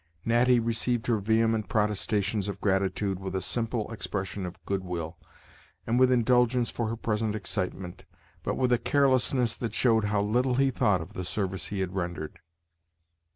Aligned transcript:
Natty 0.25 0.59
received 0.59 1.05
her 1.05 1.19
vehement 1.19 1.69
protestations 1.69 2.47
of 2.47 2.59
gratitude 2.59 3.19
with 3.19 3.35
a 3.35 3.39
simple 3.41 3.93
expression 3.93 4.47
of 4.47 4.55
good 4.65 4.83
will, 4.83 5.19
and 5.85 5.99
with 5.99 6.11
indulgence 6.11 6.71
for 6.71 6.87
her 6.87 6.95
present 6.95 7.35
excitement, 7.35 8.05
but 8.41 8.55
with 8.57 8.71
a 8.71 8.79
carelessness 8.79 9.55
that 9.57 9.75
showed 9.75 10.05
how 10.05 10.23
little 10.23 10.55
he 10.55 10.71
thought 10.71 11.01
of 11.01 11.13
the 11.13 11.23
service 11.23 11.67
he 11.67 11.81
had 11.81 11.93
rendered. 11.93 12.39